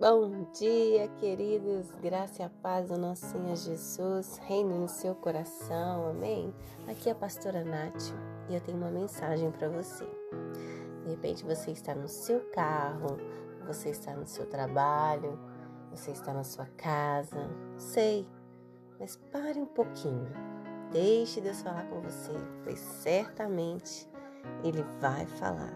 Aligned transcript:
Bom 0.00 0.46
dia, 0.52 1.08
queridos. 1.18 1.90
Graça 2.00 2.44
e 2.44 2.48
paz 2.62 2.88
do 2.88 2.96
nosso 2.96 3.26
Senhor 3.26 3.56
Jesus 3.56 4.38
reine 4.46 4.72
no 4.72 4.86
seu 4.86 5.12
coração. 5.12 6.10
Amém? 6.10 6.54
Aqui 6.86 7.08
é 7.08 7.12
a 7.12 7.16
pastora 7.16 7.64
Nath 7.64 8.14
e 8.48 8.54
eu 8.54 8.60
tenho 8.60 8.78
uma 8.78 8.92
mensagem 8.92 9.50
para 9.50 9.68
você. 9.68 10.06
De 11.02 11.10
repente 11.10 11.44
você 11.44 11.72
está 11.72 11.96
no 11.96 12.06
seu 12.06 12.38
carro, 12.52 13.18
você 13.66 13.90
está 13.90 14.14
no 14.14 14.24
seu 14.24 14.46
trabalho, 14.46 15.36
você 15.90 16.12
está 16.12 16.32
na 16.32 16.44
sua 16.44 16.66
casa, 16.76 17.50
sei, 17.76 18.24
mas 19.00 19.16
pare 19.32 19.58
um 19.58 19.66
pouquinho. 19.66 20.28
Deixe 20.92 21.40
Deus 21.40 21.60
falar 21.60 21.88
com 21.88 22.00
você, 22.00 22.32
pois 22.62 22.78
certamente 22.78 24.08
Ele 24.62 24.84
vai 25.00 25.26
falar. 25.26 25.74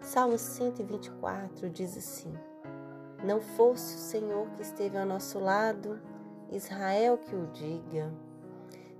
Salmo 0.00 0.38
124 0.38 1.68
diz 1.68 1.96
assim: 1.96 2.32
Não 3.22 3.40
fosse 3.40 3.96
o 3.96 3.98
Senhor 3.98 4.48
que 4.50 4.62
esteve 4.62 4.96
ao 4.96 5.04
nosso 5.04 5.38
lado, 5.38 6.00
Israel 6.50 7.18
que 7.18 7.36
o 7.36 7.46
diga. 7.48 8.10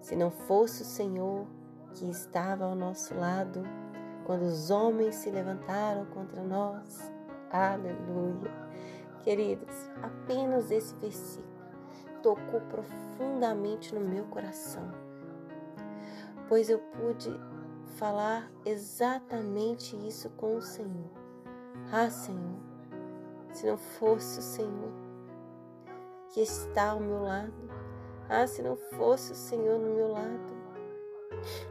Se 0.00 0.14
não 0.14 0.30
fosse 0.30 0.82
o 0.82 0.84
Senhor 0.84 1.46
que 1.94 2.08
estava 2.10 2.64
ao 2.66 2.74
nosso 2.74 3.14
lado, 3.14 3.62
quando 4.24 4.42
os 4.42 4.70
homens 4.70 5.16
se 5.16 5.30
levantaram 5.30 6.04
contra 6.06 6.42
nós, 6.42 7.10
aleluia. 7.50 8.50
Queridos, 9.24 9.90
apenas 10.02 10.70
esse 10.70 10.94
versículo 10.96 11.50
tocou 12.22 12.60
profundamente 12.60 13.94
no 13.94 14.00
meu 14.00 14.24
coração, 14.26 14.90
pois 16.46 16.68
eu 16.68 16.78
pude 16.78 17.30
falar 17.96 18.50
exatamente 18.64 19.96
isso 20.06 20.28
com 20.30 20.56
o 20.56 20.62
Senhor. 20.62 21.10
Ah, 21.90 22.08
Senhor, 22.08 22.69
se 23.52 23.66
não 23.66 23.76
fosse 23.76 24.38
o 24.38 24.42
Senhor 24.42 24.92
que 26.28 26.40
está 26.40 26.90
ao 26.90 27.00
meu 27.00 27.22
lado, 27.22 27.52
ah, 28.28 28.46
se 28.46 28.62
não 28.62 28.76
fosse 28.76 29.32
o 29.32 29.34
Senhor 29.34 29.78
no 29.78 29.94
meu 29.94 30.12
lado, 30.12 30.60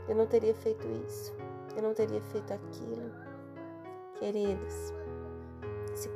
eu 0.08 0.16
não 0.16 0.26
teria 0.28 0.54
feito 0.54 0.86
isso, 1.08 1.34
eu 1.76 1.82
não 1.82 1.94
teria 1.94 2.22
feito 2.22 2.54
aquilo. 2.54 3.12
Queridos, 4.16 4.94
se, 5.94 6.10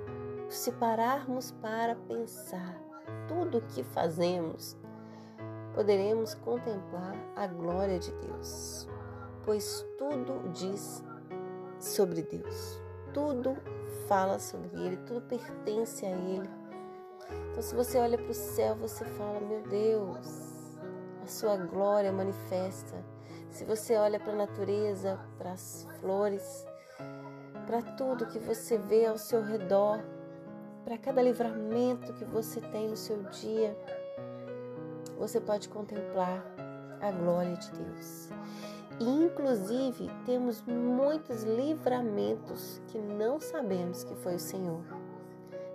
se 0.50 0.72
pararmos 0.74 1.52
para 1.52 1.96
pensar 1.96 2.78
tudo 3.28 3.60
o 3.60 3.62
que 3.62 3.84
fazemos, 3.84 4.76
poderemos 5.74 6.34
contemplar 6.36 7.16
a 7.36 7.48
glória 7.48 7.98
de 7.98 8.12
Deus 8.12 8.88
pois 9.46 9.86
tudo 9.98 10.50
diz 10.52 11.04
sobre 11.80 12.22
Deus, 12.22 12.82
tudo 13.14 13.56
fala 14.08 14.40
sobre 14.40 14.70
Ele, 14.76 14.98
tudo 14.98 15.22
pertence 15.22 16.06
a 16.06 16.10
Ele. 16.10 16.50
Então, 17.52 17.62
se 17.62 17.76
você 17.76 17.98
olha 17.98 18.18
para 18.18 18.32
o 18.32 18.34
céu, 18.34 18.76
você 18.76 19.06
fala: 19.06 19.40
Meu 19.40 19.62
Deus, 19.62 20.78
a 21.24 21.28
Sua 21.28 21.56
glória 21.56 22.12
manifesta. 22.12 23.04
Se 23.50 23.64
você 23.64 23.96
olha 23.96 24.20
para 24.20 24.34
a 24.34 24.36
natureza, 24.36 25.20
para 25.38 25.52
as 25.52 25.88
flores, 26.00 26.66
para 27.68 27.82
tudo 27.96 28.26
que 28.26 28.40
você 28.40 28.78
vê 28.78 29.06
ao 29.06 29.18
seu 29.18 29.44
redor, 29.44 30.00
para 30.84 30.98
cada 30.98 31.22
livramento 31.22 32.14
que 32.14 32.26
você 32.26 32.60
tem 32.60 32.90
no 32.90 32.98
seu 32.98 33.22
dia, 33.24 33.78
você 35.18 35.40
pode 35.40 35.70
contemplar 35.70 36.44
a 37.00 37.12
glória 37.12 37.56
de 37.56 37.72
Deus. 37.72 38.30
E, 39.00 39.06
inclusive, 39.06 40.10
temos 40.26 40.62
muitos 40.62 41.44
livramentos 41.44 42.82
que 42.88 43.00
não 43.00 43.40
sabemos 43.40 44.04
que 44.04 44.16
foi 44.16 44.36
o 44.36 44.40
Senhor. 44.40 44.84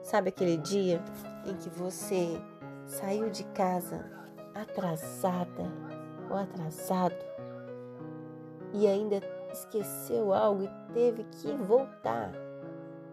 Sabe 0.02 0.28
aquele 0.28 0.56
dia 0.56 1.02
em 1.44 1.54
que 1.54 1.68
você 1.68 2.40
saiu 2.86 3.28
de 3.28 3.44
casa 3.44 4.10
atrasada 4.54 5.64
ou 6.30 6.36
atrasado 6.36 7.16
e 8.72 8.86
ainda 8.86 9.20
esqueceu 9.52 10.32
algo 10.32 10.64
e 10.64 10.92
teve 10.94 11.24
que 11.24 11.52
voltar? 11.54 12.32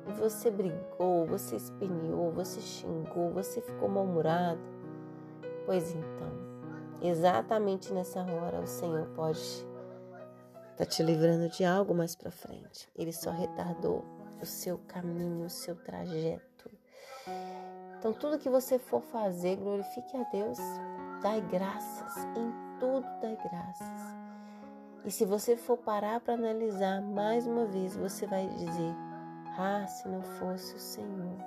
E 0.07 0.13
você 0.13 0.51
brigou, 0.51 1.25
você 1.25 1.55
espinhou, 1.55 2.31
você 2.31 2.61
xingou, 2.61 3.31
você 3.31 3.59
ficou 3.59 3.89
mal-humorado? 3.89 4.61
Pois 5.65 5.91
então, 5.91 6.31
exatamente 7.01 7.91
nessa 7.91 8.21
hora 8.21 8.61
o 8.61 8.67
Senhor 8.67 9.07
pode 9.15 9.65
está 10.75 10.85
te 10.85 11.01
livrando 11.01 11.47
de 11.47 11.63
algo 11.63 11.95
mais 11.95 12.15
para 12.15 12.29
frente. 12.29 12.89
Ele 12.93 13.13
só 13.13 13.31
retardou 13.31 14.03
o 14.41 14.45
seu 14.45 14.77
caminho, 14.77 15.45
o 15.45 15.49
seu 15.49 15.73
trajeto. 15.73 16.69
Então, 17.97 18.11
tudo 18.11 18.37
que 18.37 18.49
você 18.49 18.77
for 18.77 19.01
fazer, 19.01 19.55
glorifique 19.55 20.15
a 20.17 20.23
Deus. 20.23 20.57
Dai 21.21 21.39
graças, 21.41 22.17
em 22.35 22.77
tudo 22.77 23.07
dai 23.21 23.37
graças. 23.37 24.15
E 25.05 25.11
se 25.11 25.23
você 25.23 25.55
for 25.55 25.77
parar 25.77 26.19
para 26.19 26.33
analisar 26.33 27.01
mais 27.01 27.47
uma 27.47 27.65
vez, 27.65 27.95
você 27.95 28.27
vai 28.27 28.45
dizer: 28.49 28.93
Ah, 29.57 29.87
se 29.87 30.09
não 30.09 30.21
fosse 30.21 30.75
o 30.75 30.79
Senhor. 30.79 31.37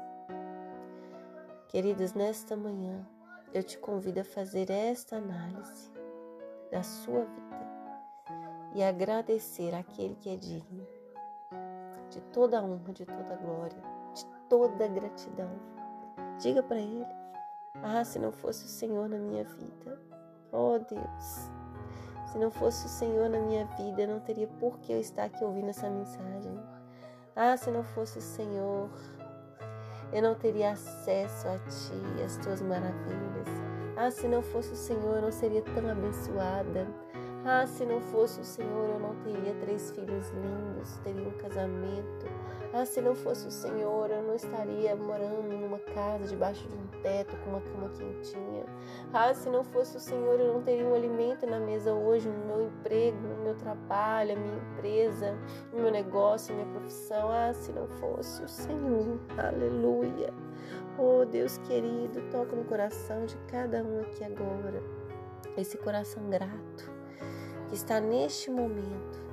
Queridos, 1.68 2.14
nesta 2.14 2.56
manhã, 2.56 3.06
eu 3.52 3.62
te 3.62 3.76
convido 3.76 4.20
a 4.20 4.24
fazer 4.24 4.70
esta 4.70 5.16
análise 5.16 5.92
da 6.72 6.82
sua 6.82 7.24
vida 7.24 7.77
e 8.74 8.82
agradecer 8.82 9.74
aquele 9.74 10.14
que 10.16 10.30
é 10.30 10.36
digno 10.36 10.86
de 12.10 12.20
toda 12.32 12.62
honra, 12.62 12.92
de 12.92 13.04
toda 13.04 13.36
glória, 13.36 13.82
de 14.14 14.24
toda 14.48 14.88
gratidão. 14.88 15.50
Diga 16.40 16.62
para 16.62 16.78
ele: 16.78 17.06
Ah, 17.82 18.04
se 18.04 18.18
não 18.18 18.32
fosse 18.32 18.64
o 18.64 18.68
Senhor 18.68 19.08
na 19.08 19.18
minha 19.18 19.44
vida, 19.44 20.00
oh 20.52 20.78
Deus, 20.78 21.50
se 22.32 22.38
não 22.38 22.50
fosse 22.50 22.86
o 22.86 22.88
Senhor 22.88 23.28
na 23.28 23.38
minha 23.38 23.64
vida, 23.76 24.06
não 24.06 24.20
teria 24.20 24.46
por 24.46 24.78
que 24.80 24.92
eu 24.92 25.00
estar 25.00 25.24
aqui 25.24 25.42
ouvindo 25.44 25.70
essa 25.70 25.88
mensagem. 25.88 26.58
Ah, 27.34 27.56
se 27.56 27.70
não 27.70 27.84
fosse 27.84 28.18
o 28.18 28.22
Senhor, 28.22 28.90
eu 30.12 30.22
não 30.22 30.34
teria 30.34 30.72
acesso 30.72 31.46
a 31.48 31.58
Ti, 31.58 32.22
às 32.24 32.36
Tuas 32.38 32.60
maravilhas. 32.60 33.48
Ah, 33.96 34.10
se 34.10 34.28
não 34.28 34.42
fosse 34.42 34.72
o 34.72 34.76
Senhor, 34.76 35.16
eu 35.16 35.22
não 35.22 35.32
seria 35.32 35.62
tão 35.62 35.88
abençoada. 35.88 36.86
Ah, 37.44 37.66
se 37.66 37.84
não 37.84 38.00
fosse 38.00 38.40
o 38.40 38.44
Senhor, 38.44 38.88
eu 38.90 38.98
não 38.98 39.14
teria 39.22 39.54
três 39.54 39.92
filhos 39.92 40.28
lindos, 40.30 40.98
teria 41.04 41.26
um 41.26 41.38
casamento. 41.38 42.26
Ah, 42.72 42.84
se 42.84 43.00
não 43.00 43.14
fosse 43.14 43.46
o 43.46 43.50
Senhor, 43.50 44.10
eu 44.10 44.22
não 44.22 44.34
estaria 44.34 44.94
morando 44.96 45.56
numa 45.56 45.78
casa 45.78 46.26
debaixo 46.26 46.68
de 46.68 46.76
um 46.76 46.86
teto 47.00 47.36
com 47.38 47.50
uma 47.50 47.60
cama 47.60 47.88
quentinha. 47.90 48.66
Ah, 49.12 49.32
se 49.32 49.48
não 49.48 49.62
fosse 49.62 49.96
o 49.96 50.00
Senhor, 50.00 50.38
eu 50.38 50.52
não 50.52 50.62
teria 50.62 50.84
um 50.84 50.94
alimento 50.94 51.46
na 51.46 51.60
mesa 51.60 51.94
hoje, 51.94 52.28
no 52.28 52.44
meu 52.44 52.66
emprego, 52.66 53.16
no 53.16 53.44
meu 53.44 53.54
trabalho, 53.54 54.32
a 54.32 54.36
minha 54.36 54.56
empresa, 54.56 55.38
no 55.72 55.80
meu 55.80 55.92
negócio, 55.92 56.54
minha 56.54 56.66
profissão. 56.66 57.30
Ah, 57.30 57.52
se 57.54 57.72
não 57.72 57.86
fosse 57.86 58.42
o 58.42 58.48
Senhor. 58.48 59.18
Aleluia. 59.38 60.34
Oh, 60.98 61.24
Deus 61.24 61.56
querido, 61.58 62.20
toca 62.32 62.54
no 62.56 62.64
coração 62.64 63.24
de 63.24 63.36
cada 63.46 63.82
um 63.82 64.00
aqui 64.00 64.24
agora. 64.24 64.82
Esse 65.56 65.78
coração 65.78 66.28
grato 66.28 66.97
que 67.68 67.74
está 67.74 68.00
neste 68.00 68.50
momento 68.50 69.28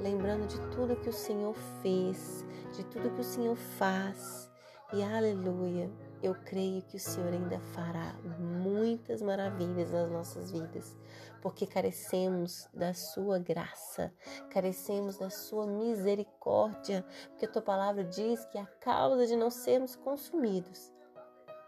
lembrando 0.00 0.46
de 0.46 0.58
tudo 0.74 0.96
que 0.96 1.08
o 1.08 1.12
Senhor 1.12 1.54
fez, 1.82 2.44
de 2.72 2.84
tudo 2.84 3.10
que 3.10 3.20
o 3.20 3.24
Senhor 3.24 3.56
faz. 3.56 4.50
E 4.92 5.02
aleluia, 5.02 5.90
eu 6.22 6.34
creio 6.34 6.82
que 6.82 6.96
o 6.96 7.00
Senhor 7.00 7.32
ainda 7.32 7.60
fará 7.60 8.16
muitas 8.38 9.22
maravilhas 9.22 9.92
nas 9.92 10.10
nossas 10.10 10.50
vidas, 10.50 10.98
porque 11.40 11.66
carecemos 11.66 12.68
da 12.74 12.92
sua 12.92 13.38
graça, 13.38 14.12
carecemos 14.50 15.16
da 15.16 15.30
sua 15.30 15.66
misericórdia, 15.66 17.04
porque 17.28 17.44
a 17.44 17.50
tua 17.50 17.62
palavra 17.62 18.02
diz 18.02 18.44
que 18.46 18.58
a 18.58 18.66
causa 18.66 19.26
de 19.26 19.36
não 19.36 19.50
sermos 19.50 19.94
consumidos 19.94 20.92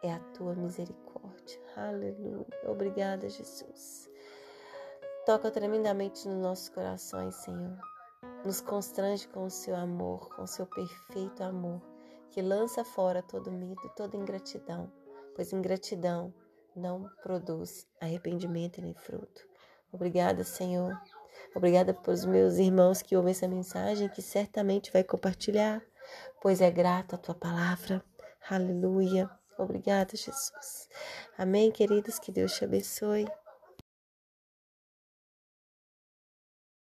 é 0.02 0.12
a 0.12 0.18
tua 0.18 0.54
misericórdia. 0.54 1.60
Aleluia. 1.76 2.46
Obrigada, 2.66 3.28
Jesus. 3.28 4.11
Toca 5.24 5.52
tremendamente 5.52 6.26
nos 6.26 6.42
nossos 6.42 6.68
corações, 6.68 7.36
Senhor. 7.36 7.78
Nos 8.44 8.60
constrange 8.60 9.28
com 9.28 9.44
o 9.44 9.50
seu 9.50 9.76
amor, 9.76 10.28
com 10.34 10.42
o 10.42 10.48
seu 10.48 10.66
perfeito 10.66 11.44
amor, 11.44 11.80
que 12.30 12.42
lança 12.42 12.84
fora 12.84 13.22
todo 13.22 13.52
medo, 13.52 13.80
toda 13.94 14.16
ingratidão, 14.16 14.92
pois 15.36 15.52
ingratidão 15.52 16.34
não 16.74 17.08
produz 17.22 17.86
arrependimento 18.00 18.80
nem 18.80 18.94
fruto. 18.94 19.46
Obrigada, 19.92 20.42
Senhor. 20.42 21.00
Obrigada 21.54 21.94
pelos 21.94 22.24
meus 22.24 22.56
irmãos 22.56 23.00
que 23.00 23.16
ouvem 23.16 23.30
essa 23.30 23.46
mensagem, 23.46 24.08
que 24.08 24.22
certamente 24.22 24.92
vai 24.92 25.04
compartilhar, 25.04 25.80
pois 26.40 26.60
é 26.60 26.70
grata 26.70 27.14
a 27.14 27.18
tua 27.18 27.34
palavra. 27.34 28.02
Aleluia. 28.50 29.30
Obrigada, 29.56 30.16
Jesus. 30.16 30.88
Amém, 31.38 31.70
queridos. 31.70 32.18
Que 32.18 32.32
Deus 32.32 32.52
te 32.54 32.64
abençoe. 32.64 33.26